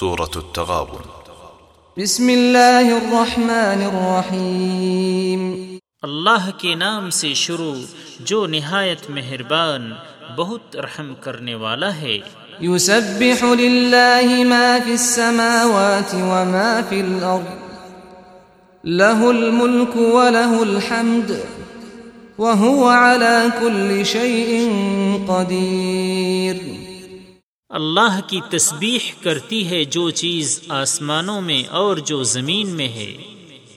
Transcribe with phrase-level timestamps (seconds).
[0.00, 1.08] سورة التغابن.
[2.02, 7.74] بسم اللہ الرحمن الرحیم۔ اللہ کے نام سے شروع
[8.20, 9.92] جو نہایت مہربان
[10.36, 12.18] بہت رحم کرنے والا ہے۔
[12.60, 17.64] يسبح لله ما في السماوات وما في الأرض
[18.84, 21.30] له الملك وله الحمد۔
[22.38, 24.68] وهو على كل شيء
[25.26, 26.83] قدير
[27.68, 33.16] اللہ کی تسبیح کرتی ہے جو چیز آسمانوں میں اور جو زمین میں ہے۔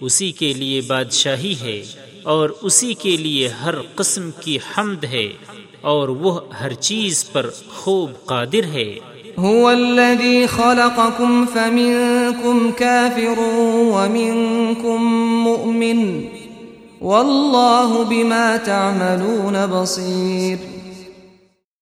[0.00, 1.82] اسی کے لیے بادشاہی ہے
[2.22, 5.28] اور اسی کے لیے ہر قسم کی حمد ہے
[5.80, 8.94] اور وہ ہر چیز پر خوب قادر ہے۔
[9.42, 13.38] هو الذي خلقكم فمنكم كافر
[13.74, 15.04] ومنكم
[15.44, 16.26] مؤمن
[17.00, 20.75] والله بما تعملون بصير۔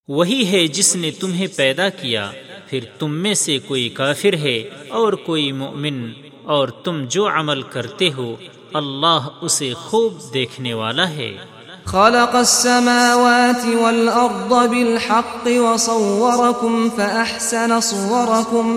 [0.08, 2.30] وہی ہے جس نے تمہیں پیدا کیا۔
[2.66, 4.58] پھر تم میں سے کوئی کافر ہے
[4.88, 6.12] اور کوئی مؤمن۔
[6.42, 8.37] اور تم جو عمل کرتے ہو
[8.73, 11.37] اللہ اسے خوب دیکھنے والا ہے۔
[11.84, 18.76] خلق السماوات والأرض بالحق وصوركم فأحسن صوركم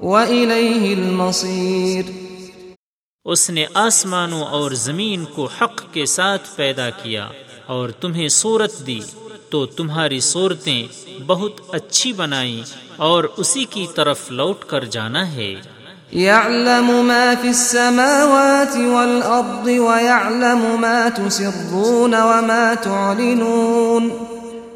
[0.00, 2.04] وإليه المصير۔
[3.24, 7.28] اس نے آسمانوں اور زمین کو حق کے ساتھ پیدا کیا
[7.66, 9.00] اور تمہیں صورت دی۔
[9.50, 10.86] تو تمہاری صورتیں
[11.26, 12.62] بہت اچھی بنائیں
[12.96, 15.54] اور اسی کی طرف لوٹ کر جانا ہے۔
[16.12, 24.10] يعلم ما في السماوات والأرض ويعلم ما تسرون وما تعلنون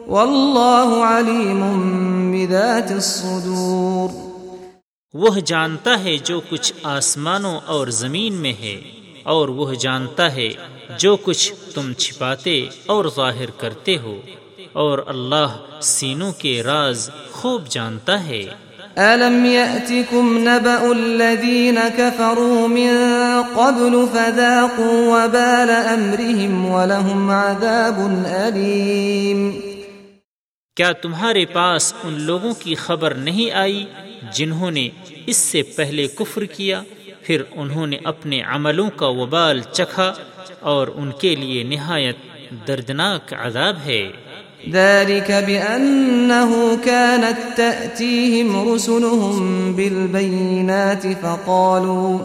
[0.06, 1.62] والله عليم
[2.33, 4.08] بذات الصدور۔
[5.14, 8.80] وہ جانتا ہے جو کچھ آسمانوں اور زمین میں ہے
[9.22, 10.48] اور وہ جانتا ہے
[10.98, 14.20] جو کچھ تم چھپاتے اور ظاہر کرتے ہو۔
[14.75, 18.42] اور اللہ سینوں کے راز خوب جانتا ہے۔
[18.97, 22.92] ألم يأتكم نبأ الذين كفروا من
[23.55, 29.61] قبل فذاقوا وبال أمرهم ولهم عذاب أليم۔
[30.77, 33.84] کیا تمہارے پاس ان لوگوں کی خبر نہیں آئی
[34.33, 34.89] جنہوں نے
[35.27, 36.83] اس سے پہلے کفر کیا؟
[37.23, 40.14] پھر انہوں نے اپنے عملوں کا وبال چکھا
[40.61, 42.17] اور ان کے لیے نہایت
[42.68, 44.11] دردناک عذاب ہے۔
[44.73, 52.19] ذلك بأنه كانت تأتيهم رسلهم بالبينات فقالوا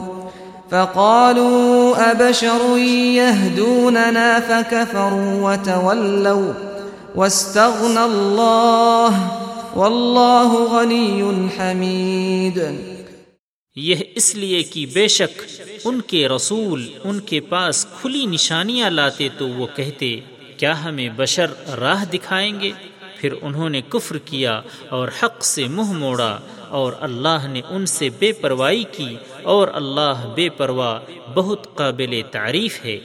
[0.72, 6.53] فقالوا أبشر يهدوننا فكفروا وتولوا
[7.16, 9.31] واستغنى الله
[9.75, 11.23] والله غني
[11.57, 12.59] حميد۔
[13.75, 15.41] یہ اس لیے کہ بے شک
[15.85, 20.19] ان کے رسول ان کے پاس کھلی نشانیاں لاتے تو وہ کہتے
[20.59, 21.45] کیا ہمیں بشر
[21.79, 22.71] راہ دکھائیں گے؟
[23.17, 26.39] پھر انہوں نے کفر کیا اور حق سے منہ موڑا
[26.69, 30.99] اور اللہ نے ان سے بے پرواہی کی اور اللہ بے پرواہ
[31.33, 32.99] بہت قابل تعریف ہے۔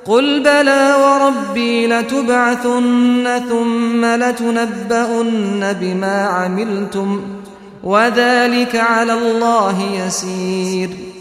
[0.06, 7.40] قل بلى وربي لتبعثن ثم لتنبؤن بما عملتم،
[7.84, 11.13] وذلك على الله يسير۔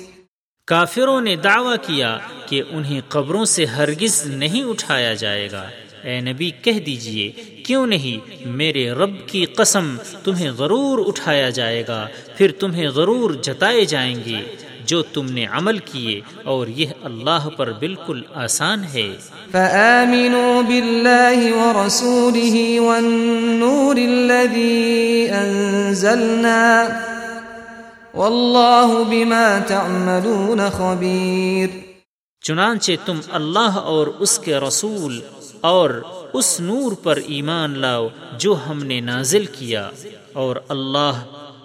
[0.67, 5.69] کافروں نے دعویٰ کیا کہ انہیں قبروں سے ہرگز نہیں اٹھایا جائے گا۔
[6.05, 7.31] اے نبی، کہہ دیجیے،
[7.67, 12.06] کیوں نہیں میرے رب کی قسم تمہیں ضرور اٹھایا جائے گا،
[12.37, 14.41] پھر تمہیں ضرور جتائے جائیں گے۔
[14.87, 19.17] جو تم نے عمل کیے، اور یہ اللہ پر بالکل آسان ہے۔
[19.53, 26.84] فآمنوا بالله ورسوله والنور الذي أنزلنا
[28.15, 31.69] والله بما تعملون خبير
[32.43, 35.21] چنانچہ تم اللہ اور اس کے رسول
[35.61, 35.91] اور
[36.33, 38.09] اس نور پر ایمان لاؤ
[38.39, 39.91] جو ہم نے نازل کیا
[40.33, 41.12] اور اللہ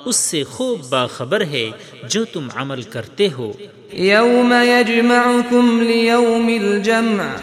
[0.06, 1.70] اس سے خوب باخبر ہے
[2.04, 3.54] جو تم عمل کرتے ہو۔
[3.94, 7.36] يوم يجمعكم ليوم الجمع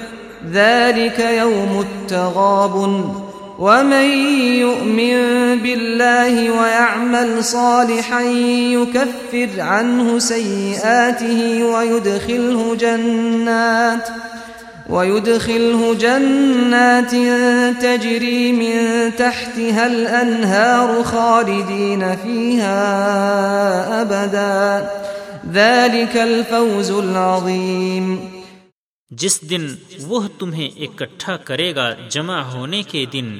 [0.47, 3.24] ذلك يوم التغابن۔
[3.59, 4.05] ومن
[4.59, 5.19] يؤمن
[5.59, 14.09] بالله ويعمل صالحا يكفر عنه سيئاته ويدخله جنات
[14.91, 17.11] ويدخله جنات
[17.83, 22.73] تجري من تحتها الأنهار خالدين فيها
[24.03, 24.91] أبدا
[25.53, 28.44] ذلك الفوز العظيم
[29.11, 33.39] جس دن وہ تمہیں اکٹھا کرے گا جمع ہونے کے دن،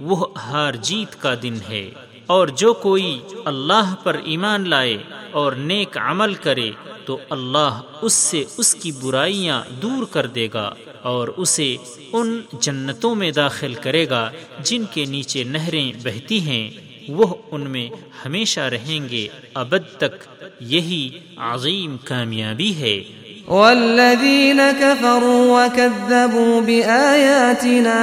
[0.00, 1.90] وہ ہار جیت کا دن ہے۔
[2.26, 4.98] اور جو کوئی اللہ پر ایمان لائے
[5.30, 6.70] اور نیک عمل کرے،
[7.04, 11.76] تو اللہ اس سے اس کی برائیاں دور کر دے گا اور اسے
[12.12, 14.30] ان جنتوں میں داخل کرے گا
[14.62, 16.70] جن کے نیچے نہریں بہتی ہیں۔
[17.08, 17.88] وہ ان میں
[18.24, 23.19] ہمیشہ رہیں گے، ابد تک یہی عظیم کامیابی ہے۔
[23.50, 28.00] والذين كفروا وكذبوا بآياتنا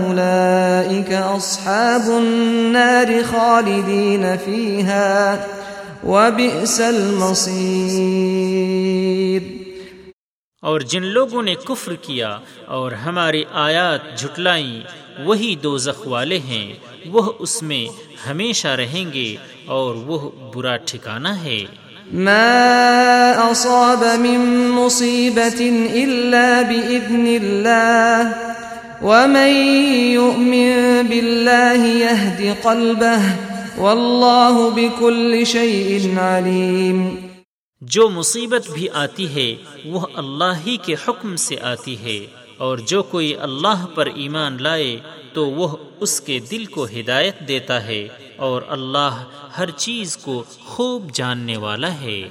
[0.00, 5.34] أولئك أصحاب النار خالدين فيها
[6.04, 8.22] وبئس المصير
[10.62, 14.80] اور جن لوگوں نے کفر کیا اور ہماری آیات جھٹلائیں،
[15.24, 16.72] وہی دو والے ہیں۔
[17.06, 17.86] وہ اس میں
[18.30, 19.36] ہمیشہ رہیں گے
[19.66, 21.81] اور وہ برا ٹھکانہ ہے۔
[22.12, 25.62] ما أصاب من مصيبة
[25.94, 28.28] إلا بإذن الله
[29.02, 29.52] ومن
[30.18, 33.22] يؤمن بالله يهد قلبه
[33.78, 37.16] والله بكل شيء عليم۔
[37.80, 39.54] جو مصیبت بھی آتی ہے،
[39.84, 44.98] وہ اللہ ہی کے حکم سے آتی ہے۔ اور جو کوئی اللہ پر ایمان لائے
[45.32, 49.24] تو وہ اس کے دل کو ہدایت دیتا ہے اور اللہ
[49.58, 52.28] ہر چیز کو خوب جاننے والا ہے۔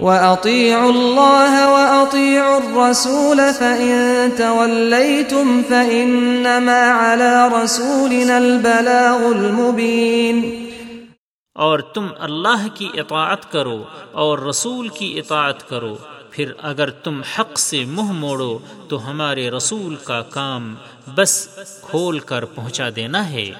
[0.00, 10.46] وَأَطِيعُوا اللَّهَ وَأَطِيعُوا الرَّسُولَ فَإِن تَوَلَّيْتُمْ فَإِنَّمَا عَلَى رَسُولِنَا الْبَلَاغُ الْمُبِينَ۔
[11.54, 15.96] اور تم اللہ کی اطاعت کرو اور رسول کی اطاعت کرو۔
[16.30, 20.74] پھر اگر تم حق سے منہ موڑو تو ہمارے رسول کا کام
[21.14, 21.48] بس
[21.82, 23.50] کھول کر پہنچا دینا ہے۔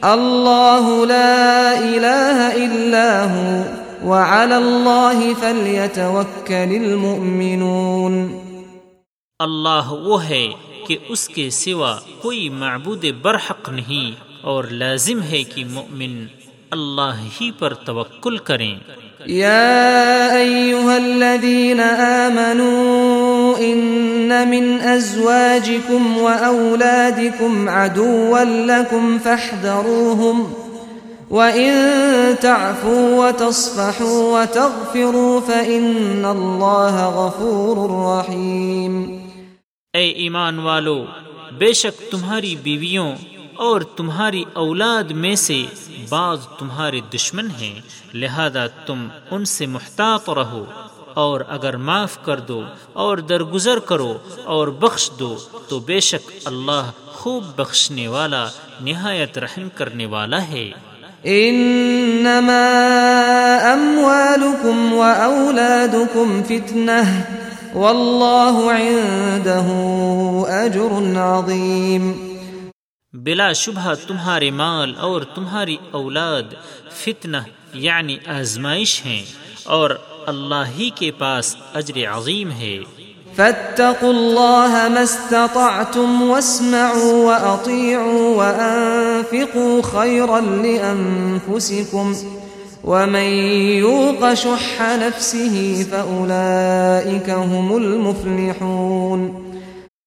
[0.00, 3.62] اللہ لا الہ الا ہو
[4.10, 8.38] وعلى اللہ فلیتوکل المؤمنون۔
[9.38, 10.46] اللہ وہ ہے
[10.86, 16.26] کہ اس کے سوا کوئی معبود برحق نہیں اور لازم ہے کہ مؤمن
[16.76, 18.74] اللہ ہی پر توکل کریں۔
[19.26, 30.52] يا أيها الذين آمنوا إن من أزواجكم وأولادكم عدوا لكم فاحذروهم
[31.30, 31.74] وإن
[32.40, 39.04] تعفوا وتصفحوا وتغفروا فإن الله غفور رحيم
[39.94, 41.04] اے ایمان والو
[41.58, 43.12] بے شک تمہاری بیویوں
[43.58, 45.62] اور تمہاری اولاد میں سے
[46.08, 47.80] بعض تمہارے دشمن ہیں،
[48.14, 50.64] لہذا تم ان سے محتاط رہو
[51.14, 52.62] اور اگر معاف کر دو
[52.92, 55.36] اور درگزر کرو اور بخش دو،
[55.68, 58.46] تو بے شک اللہ خوب بخشنے والا،
[58.80, 60.70] نہایت رحم کرنے والا ہے۔
[61.24, 62.66] انما
[63.72, 67.20] اموالکم و اولادکم فتنہ،
[67.76, 69.68] واللہ عنده
[70.62, 72.25] اجر عظیم۔
[73.24, 76.42] بلا شبہ تمہارے مال اور تمہاری اولاد
[76.92, 77.36] فتنہ
[77.72, 79.24] یعنی آزمائش ہیں
[79.64, 79.90] اور
[80.26, 82.78] اللہ ہی کے پاس اجر عظیم ہے۔
[83.36, 92.14] فاتقوا الله ما استطعتم واسمعوا وأطيعوا وأنفقوا خيرا لأنفسكم
[92.84, 93.28] ومن
[93.78, 99.46] يوق شح نفسه فأولئك هم المفلحون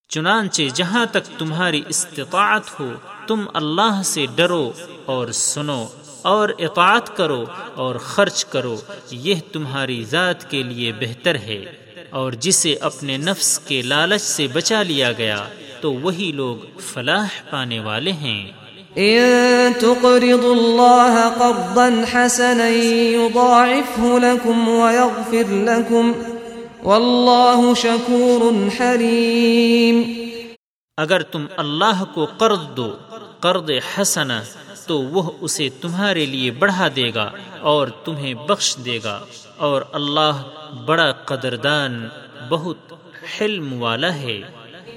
[0.09, 2.93] چنانچہ جہاں تک تمہاری استطاعت ہو،
[3.27, 4.71] تم اللہ سے ڈرو
[5.05, 5.85] اور سنو
[6.21, 7.45] اور اطاعت کرو
[7.75, 8.77] اور خرچ کرو،
[9.11, 11.65] یہ تمہاری ذات کے لیے بہتر ہے۔
[12.09, 15.45] اور جسے اپنے نفس کے لالچ سے بچا لیا گیا،
[15.81, 18.51] تو وہی لوگ فلاح پانے والے ہیں۔
[18.95, 26.11] ان تقرضوا الله قرضا حسنا يضاعفه لكم ويغفر لكم
[26.83, 30.03] واللہ شکور حلیم۔
[30.97, 32.95] اگر تم اللہ کو قرض دو
[33.39, 34.41] قرض حسنا
[34.87, 37.31] تو وہ اسے تمہارے لیے بڑھا دے گا
[37.61, 39.19] اور تمہیں بخش دے گا۔
[39.57, 40.43] اور اللہ
[40.85, 42.07] بڑا قدردان
[42.49, 42.77] بہت
[43.23, 44.41] حلم والا ہے۔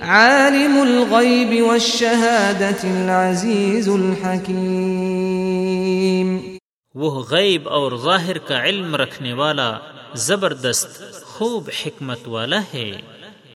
[0.00, 6.56] عالم الغیب والشہادت العزیز الحکیم۔
[6.94, 9.78] وہ غیب اور ظاہر کا علم رکھنے والا
[10.14, 12.90] زبردست خوب حکمت والا ہے۔